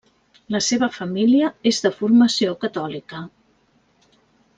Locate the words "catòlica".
2.65-3.21